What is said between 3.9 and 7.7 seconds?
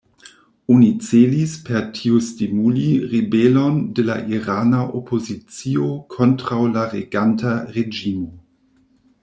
de la irana opozicio kontraŭ la reganta